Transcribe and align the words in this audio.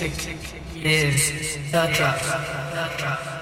Music 0.00 0.38
is 0.76 1.58
the 1.70 1.86
drug. 1.92 3.39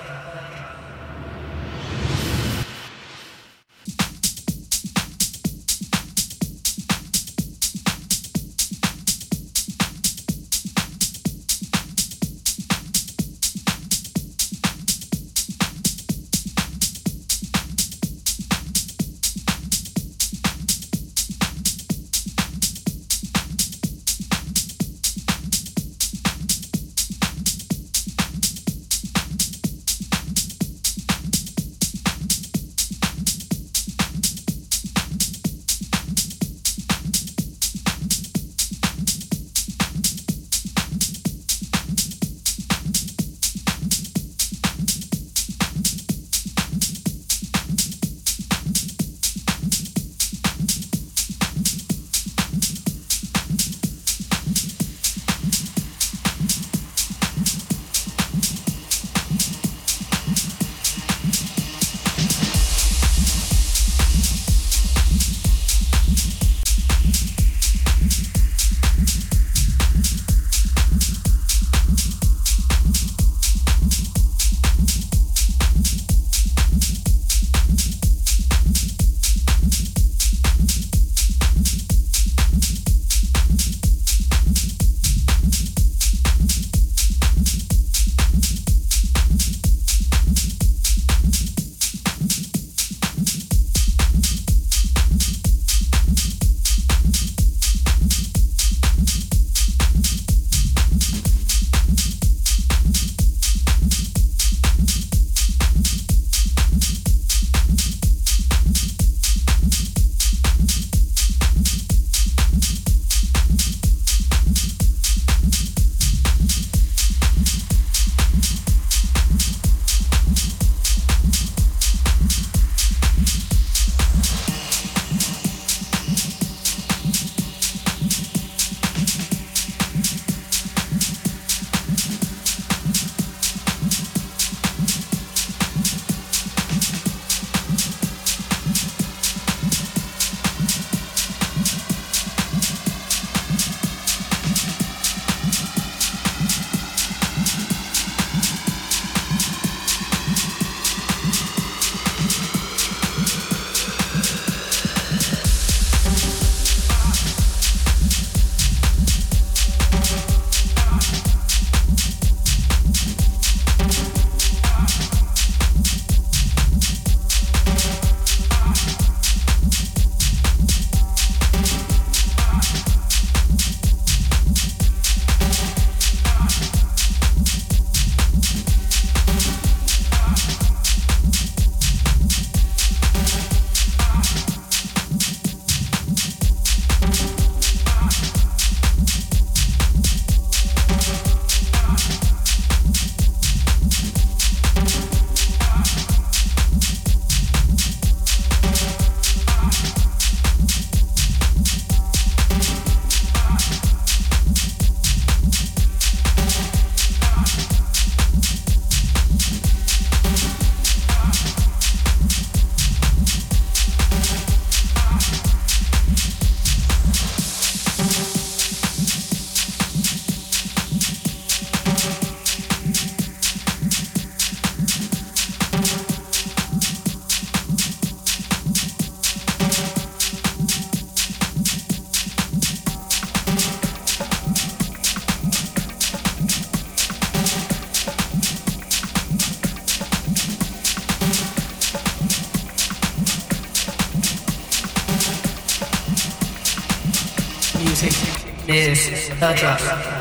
Is 248.79 249.29
the 249.41 249.53
drug. 249.55 250.18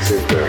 Exit. 0.00 0.39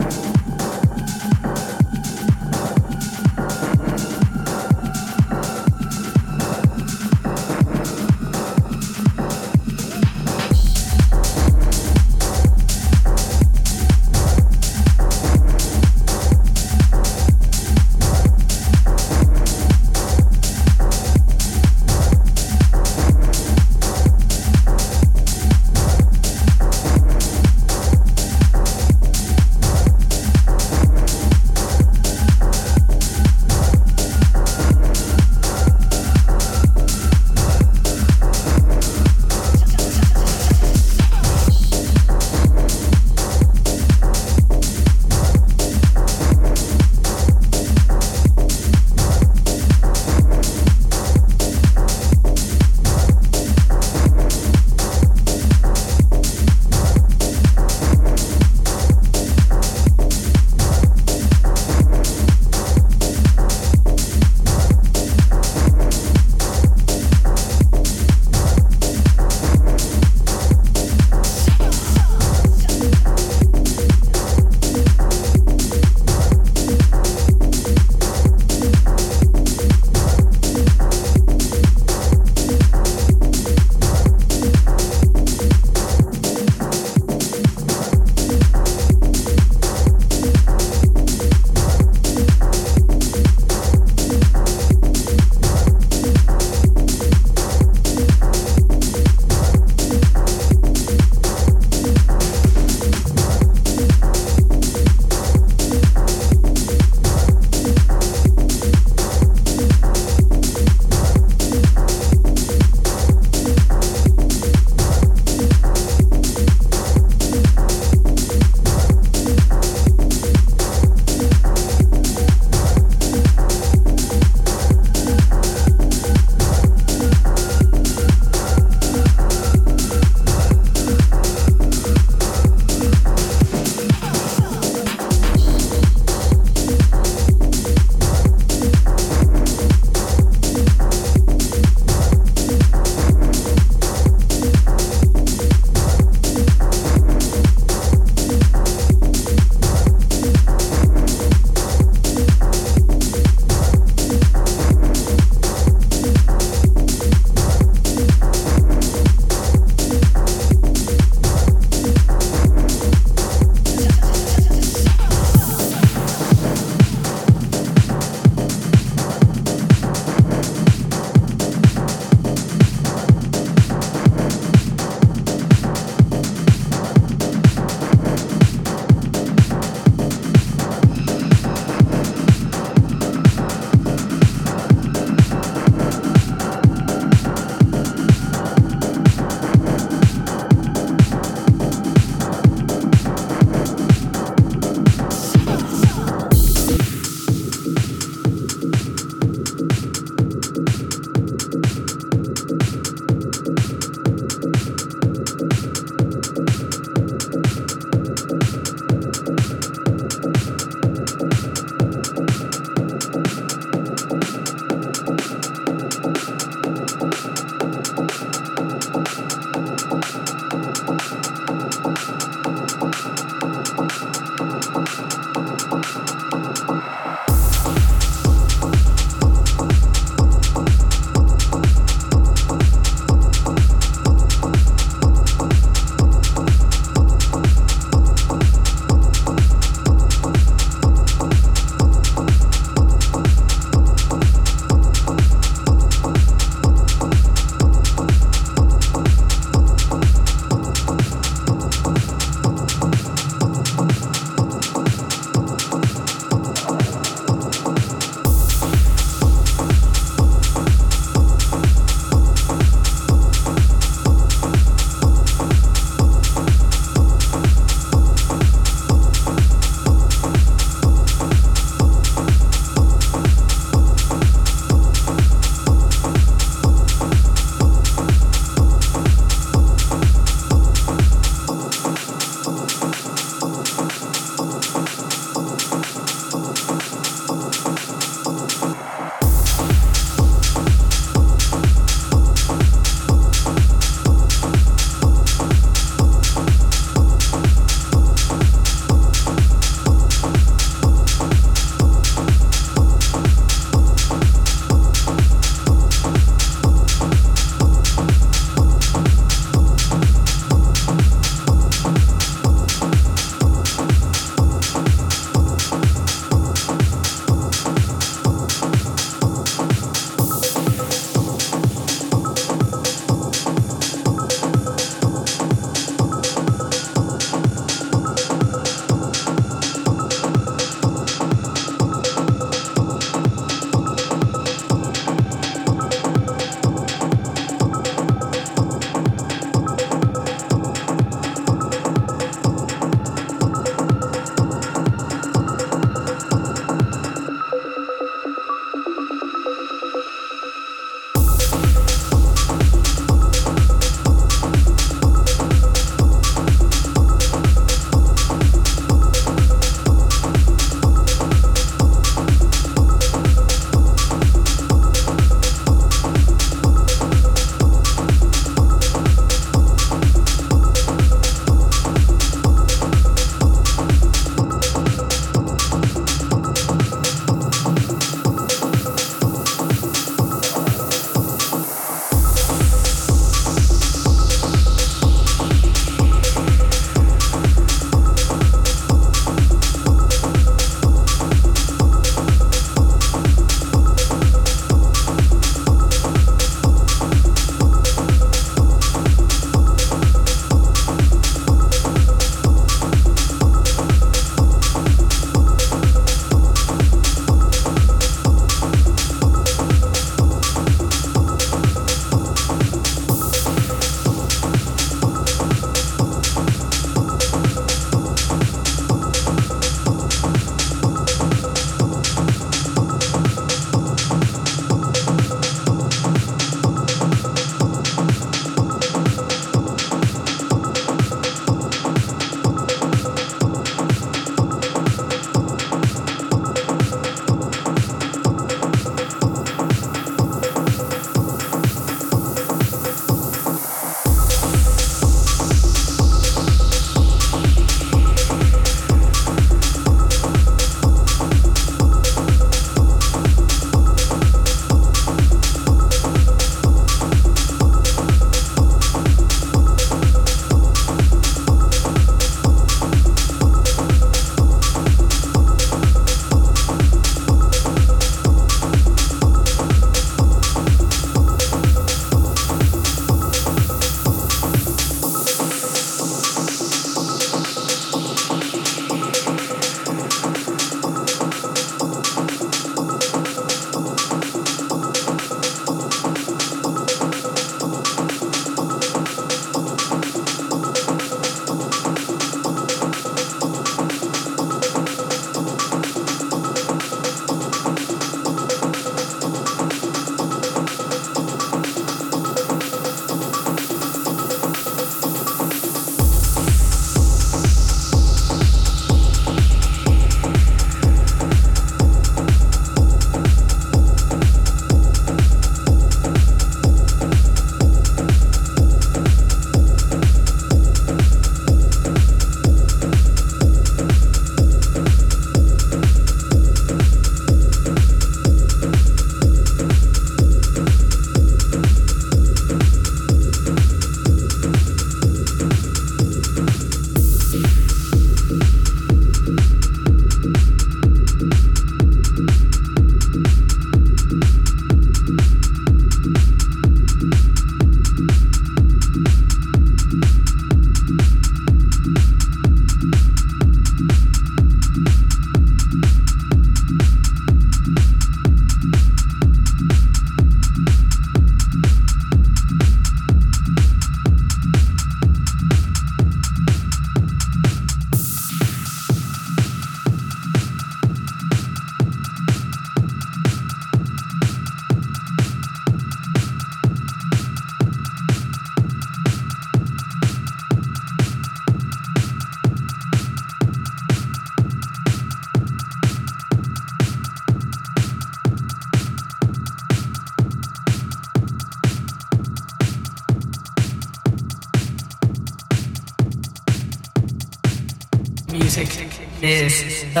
Is 599.30 599.84
the. 599.94 600.00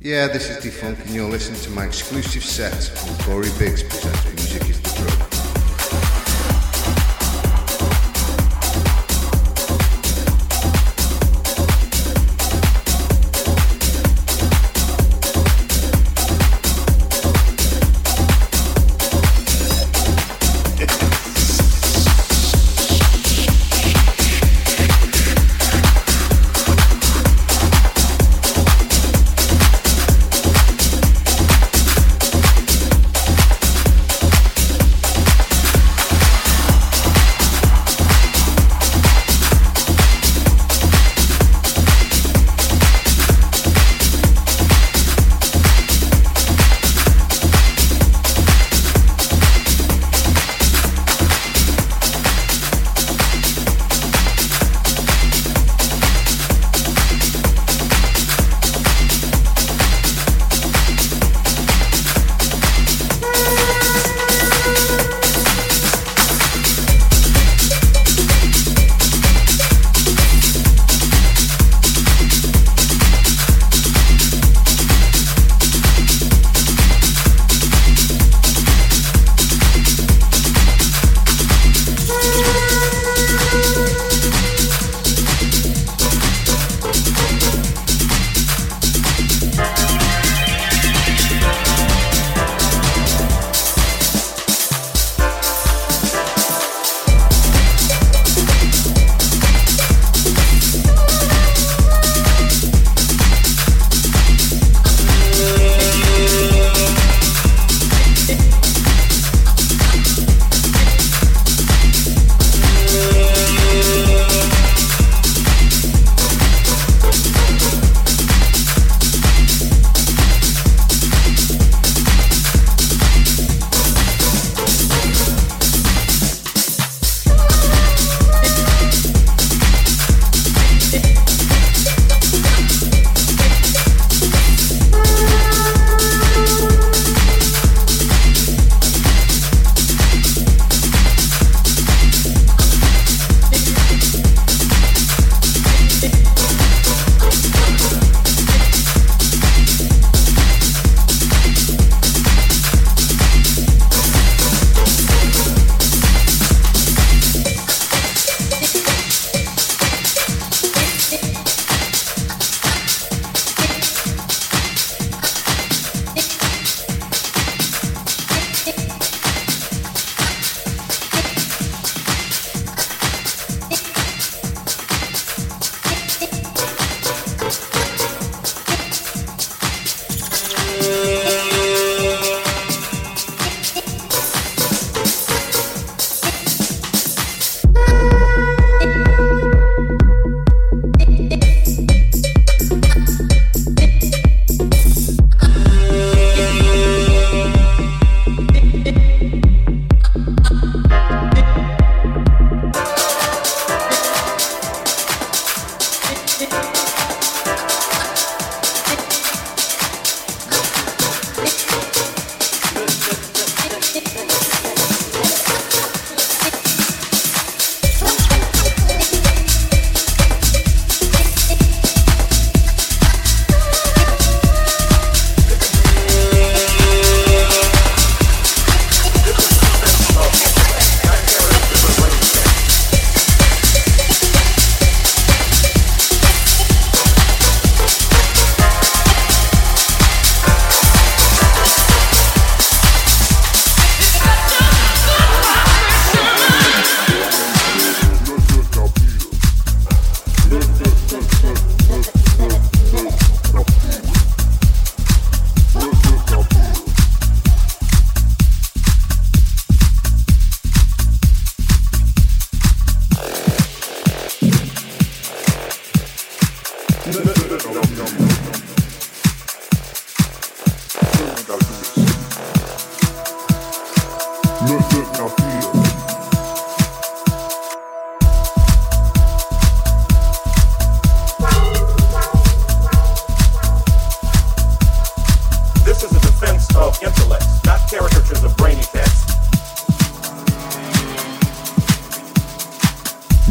Yeah, 0.00 0.26
this 0.26 0.50
is 0.50 0.56
Dephunk, 0.56 1.00
and 1.02 1.10
you're 1.10 1.30
listening 1.30 1.60
to 1.60 1.70
my 1.70 1.84
exclusive 1.84 2.42
set 2.42 2.74
on 3.08 3.16
Corey 3.18 3.48
Biggs 3.60 3.84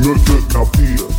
look, 0.04 0.28
look, 0.28 0.54
now 0.54 0.66
feel. 0.66 1.13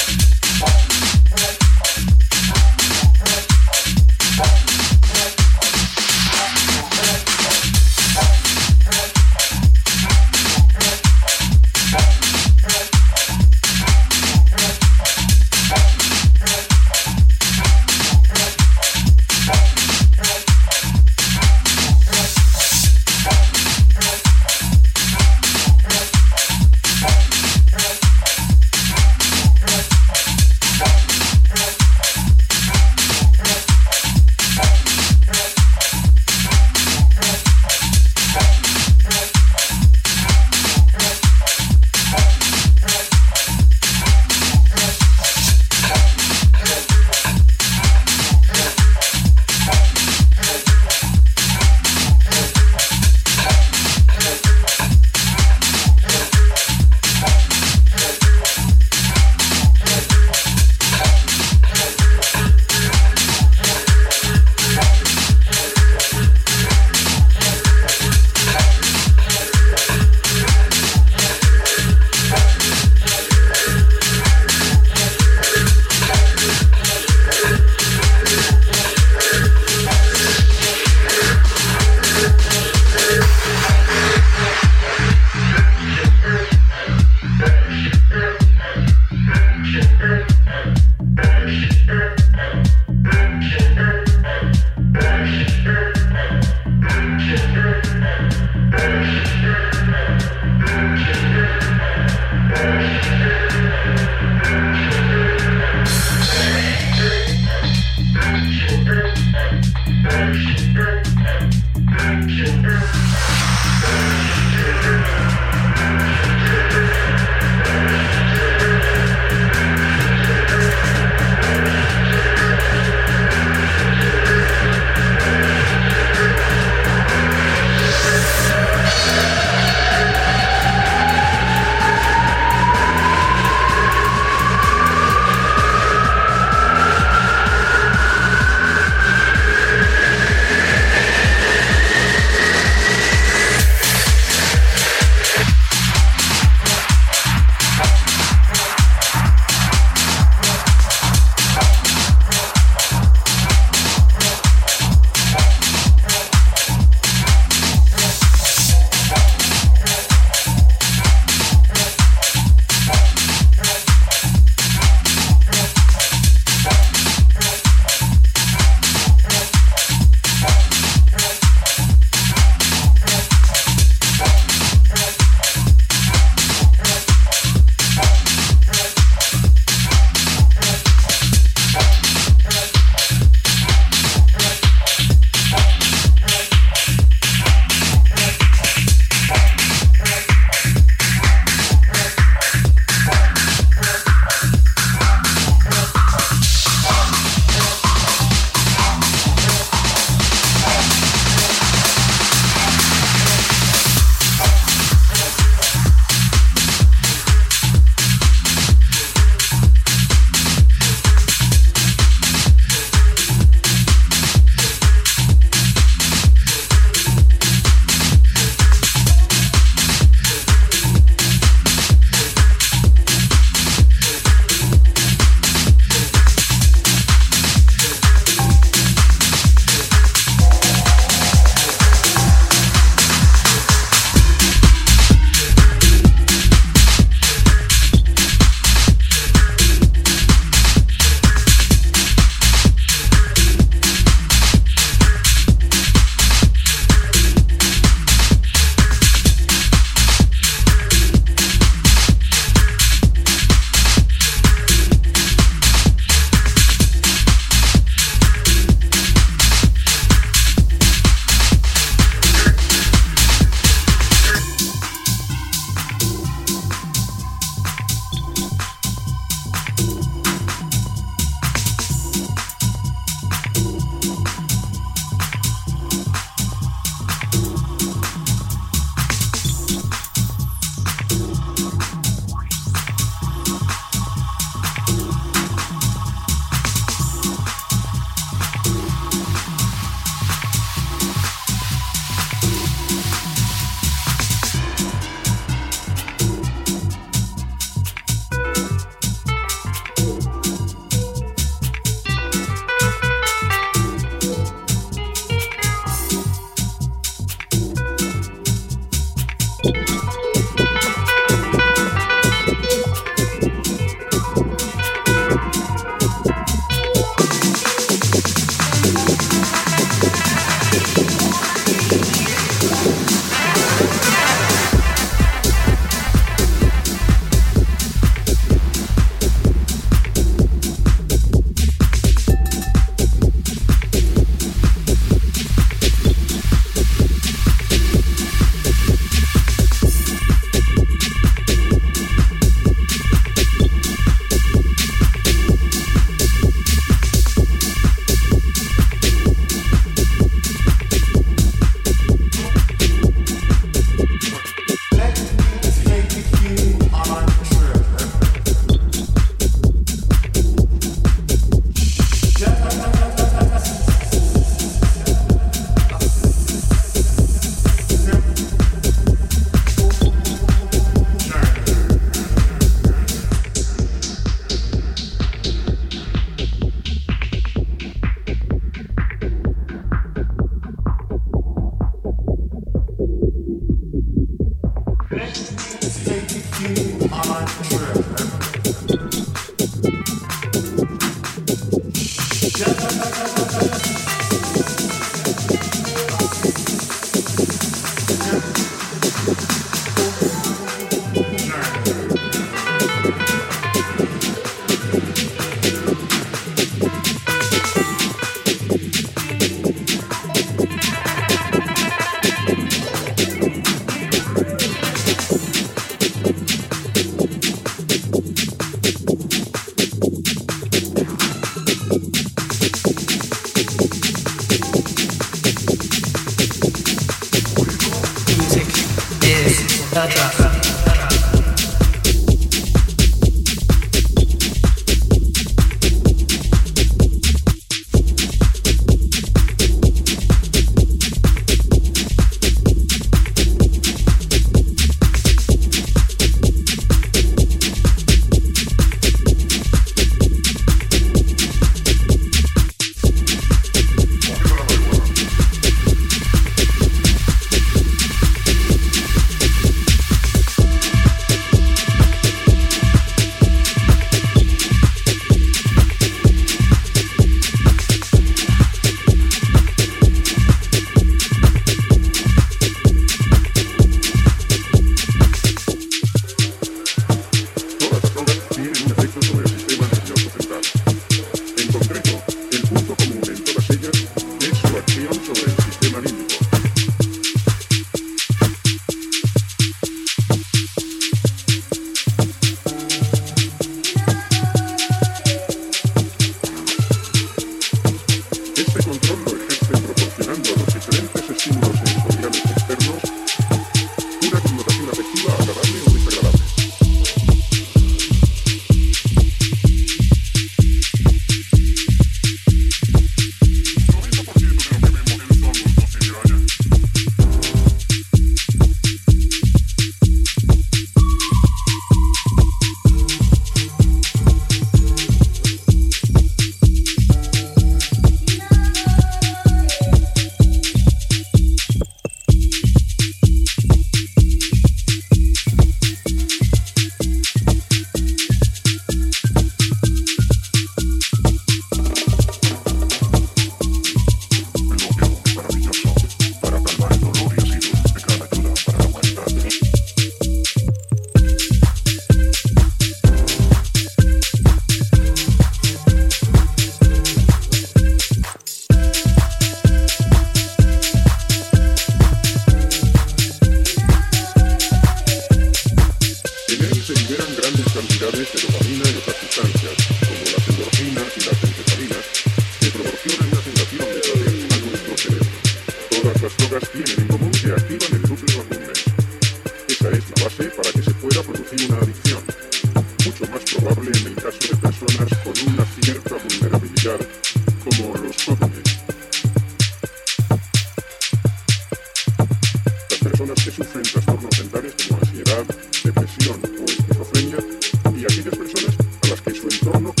no, 599.73 599.79
no. 599.79 600.00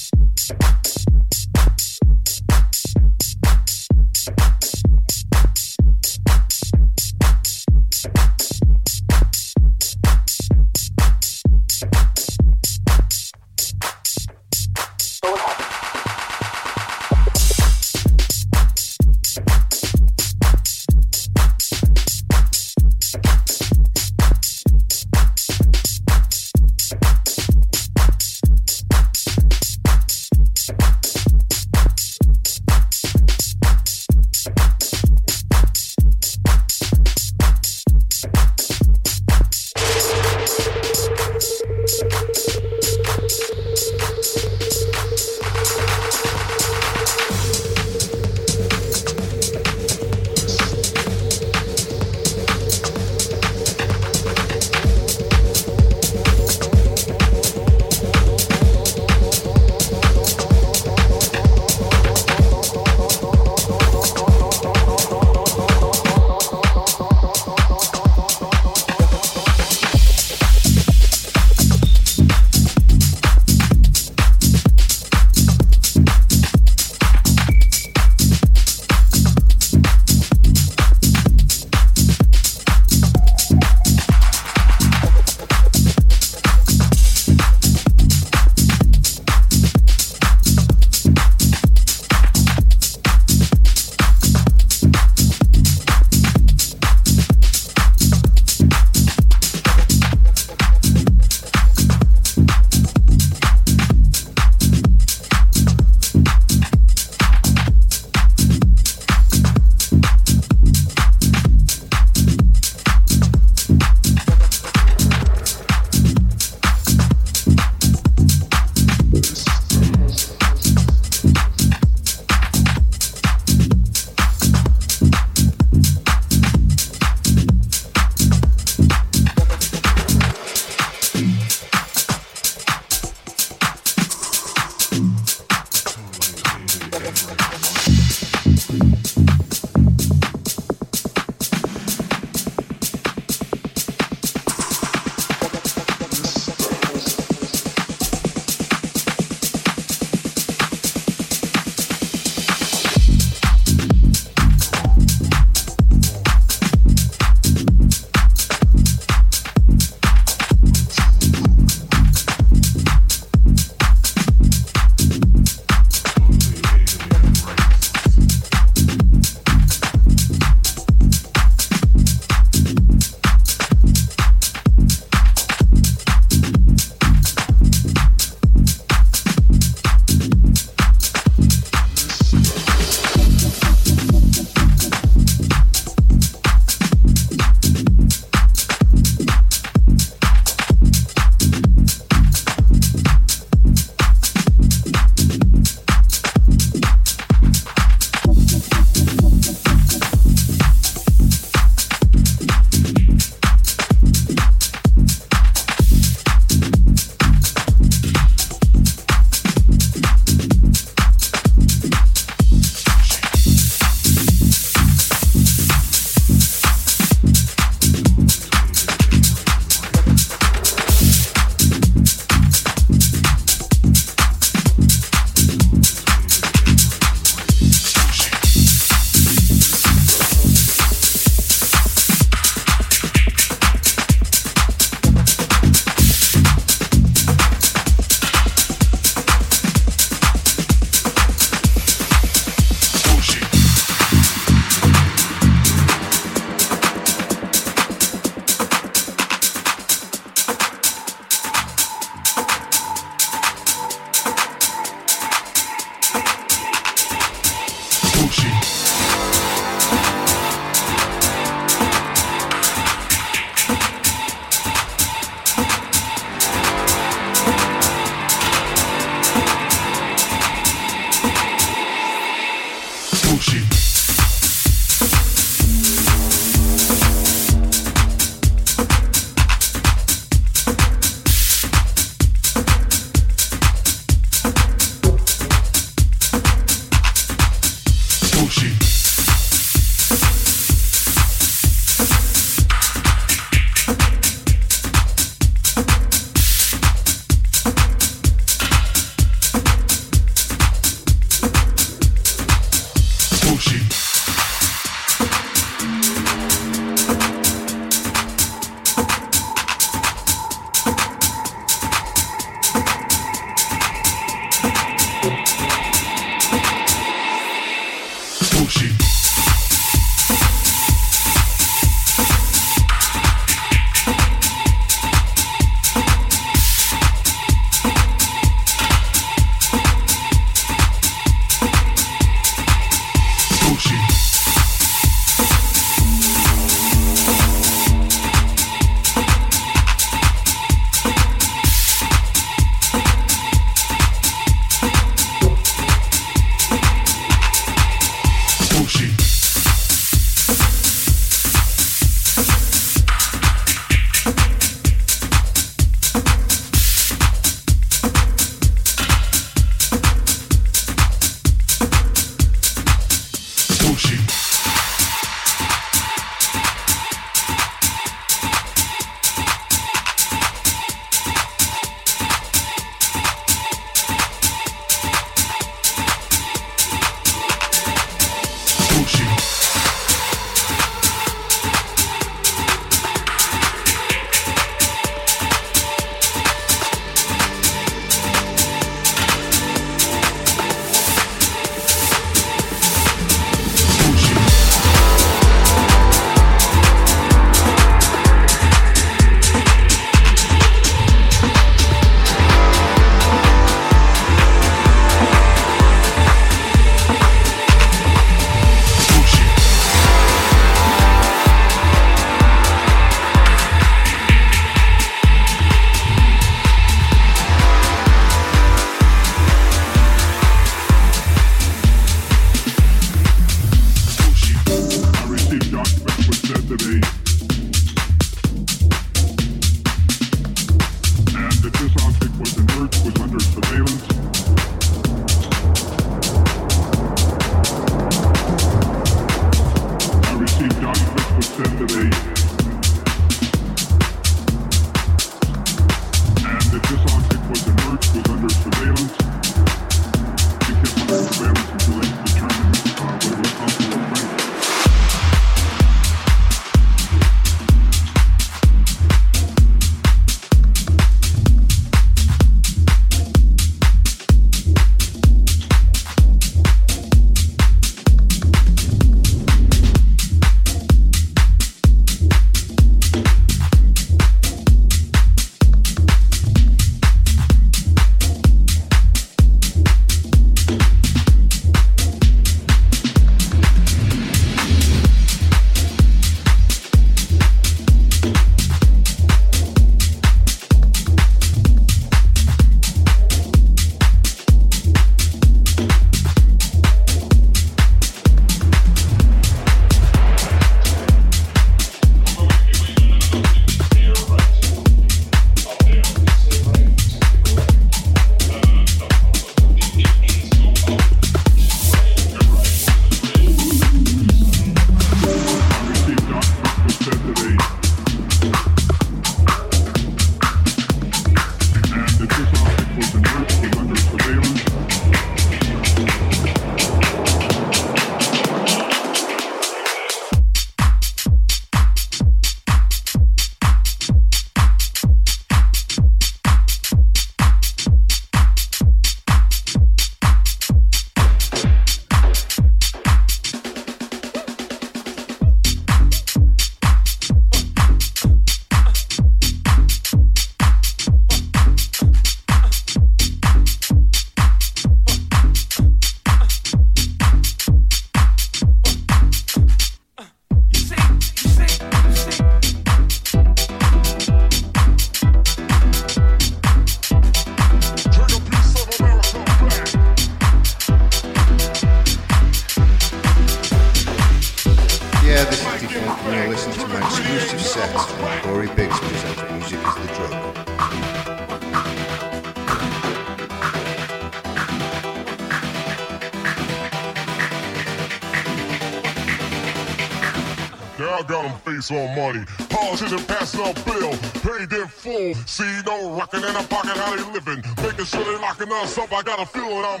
Locking 598.50 598.72
us 598.72 598.98
up, 598.98 599.12
I 599.12 599.22
got 599.22 599.40
a 599.40 599.46
feeling 599.46 599.84
I'm. 599.84 600.00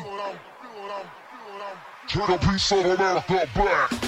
Turn 2.08 2.30
a 2.30 2.38
piece 2.38 2.72
of 2.72 2.84
America 2.84 3.48
back. 3.54 3.99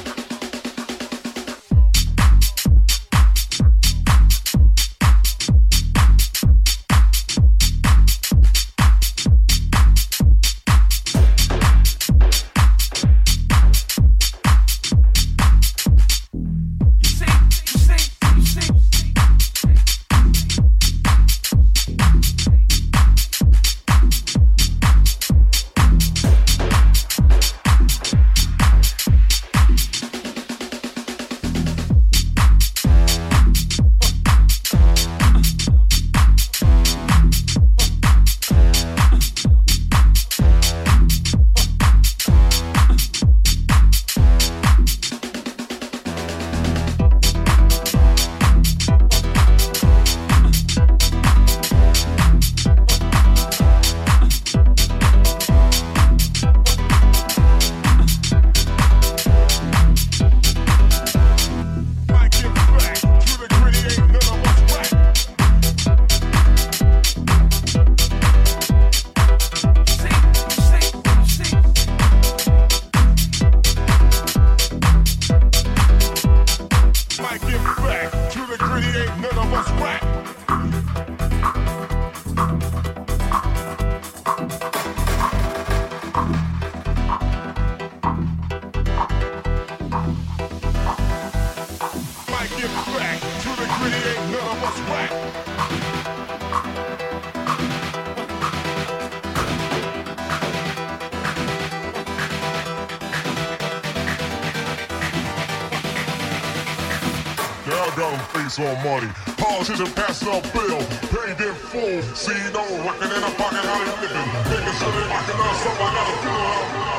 On 108.58 108.76
money. 108.84 109.08
Politician 109.38 109.86
passing 109.94 110.28
a 110.28 110.40
bill, 110.52 110.80
paid 111.08 111.40
in 111.40 111.54
full. 111.54 112.02
See 112.14 112.36
no 112.52 112.64
rockin' 112.84 113.10
in 113.10 113.22
a 113.22 113.30
pocket, 113.40 113.64
how 113.64 113.78
they 113.78 113.94
living. 114.02 114.28
Making 114.50 114.76
sure 114.76 114.92
they 114.92 115.06
locking 115.08 115.40
us 115.40 115.66
up, 115.66 115.80
I 115.80 115.88
got 115.94 116.08
a 116.08 116.16
feeling. 116.22 116.92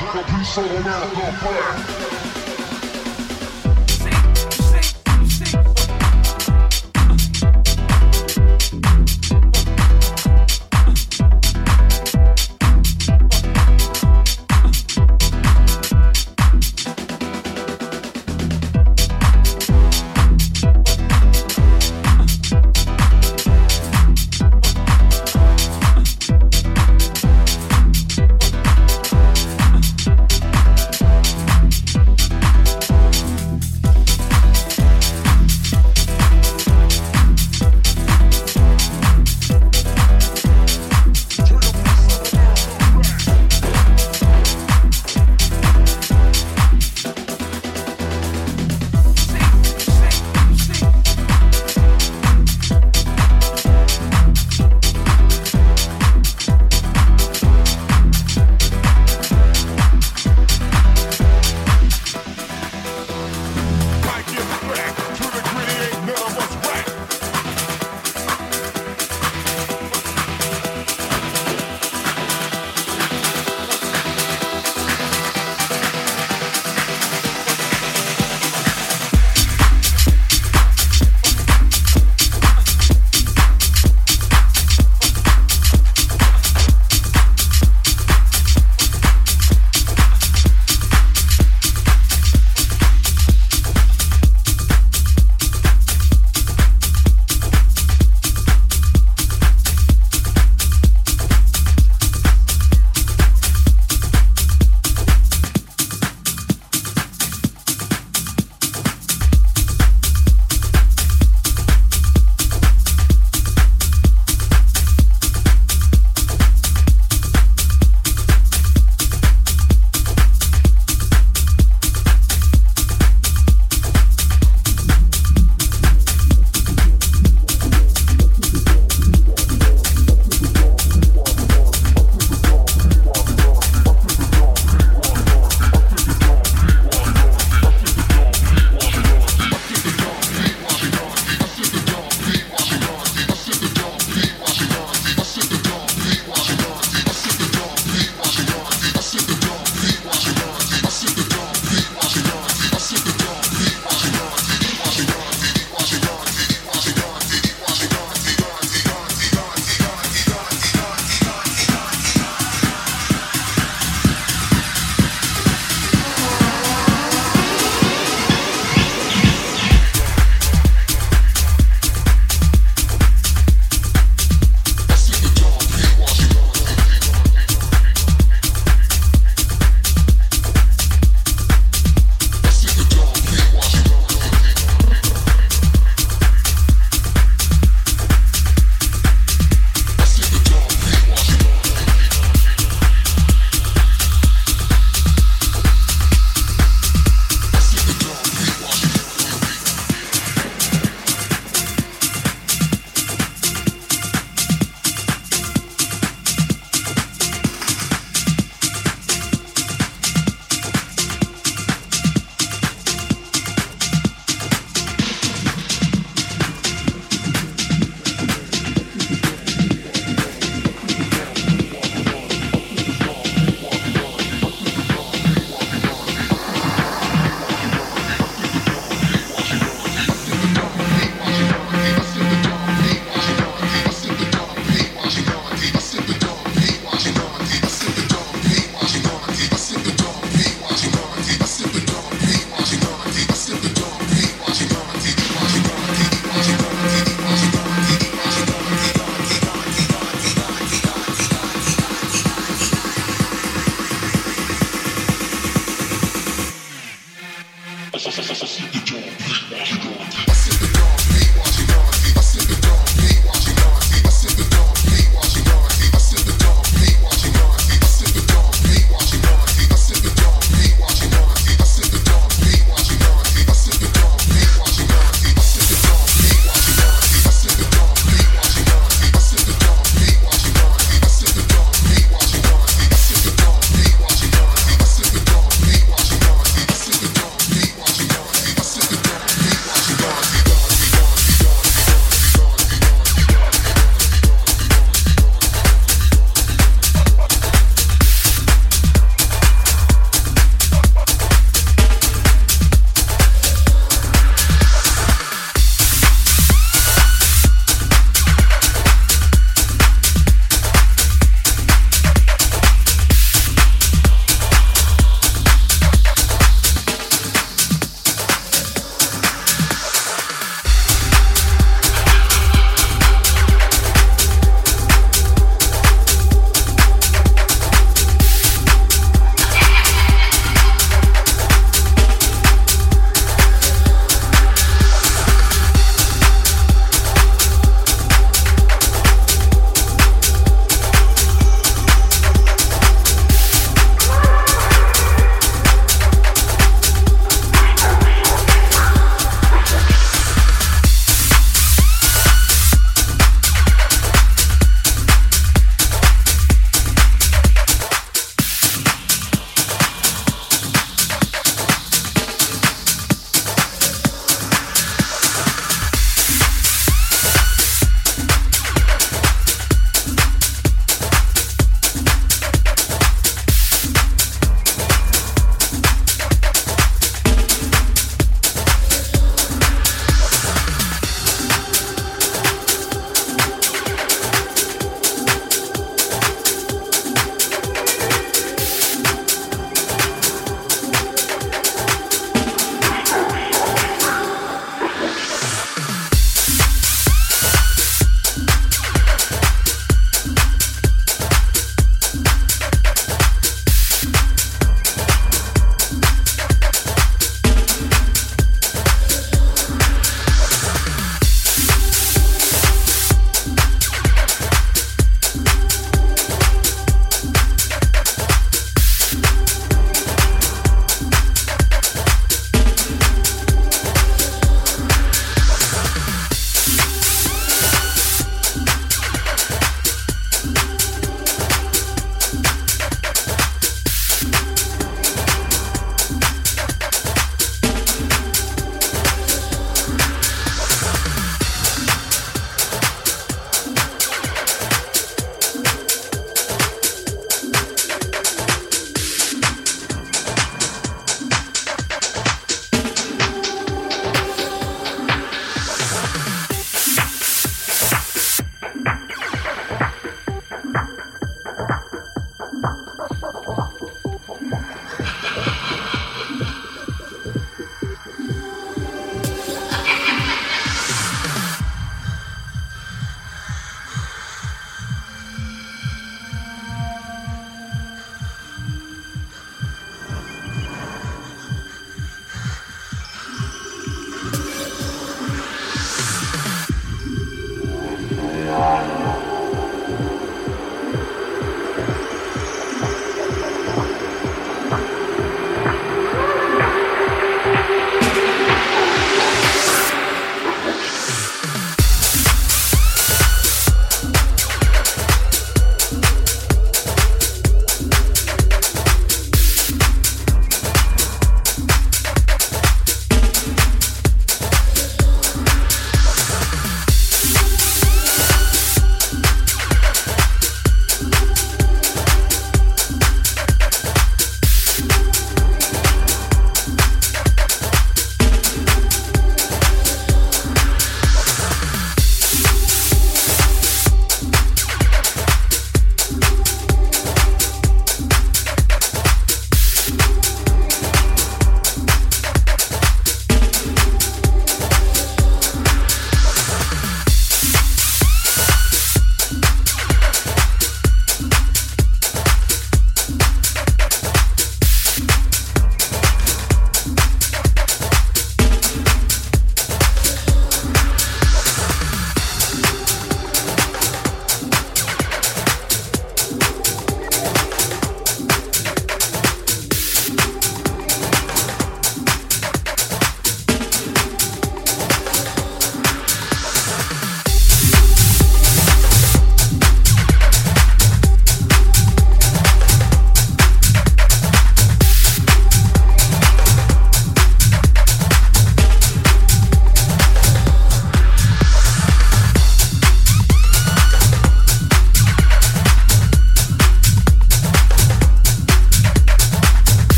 Take 0.00 0.14
a 0.14 0.24
piece 0.32 0.56
America 0.56 1.26
back. 1.44 2.39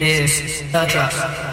Is 0.00 0.62
the 0.72 0.86
drug. 0.86 1.49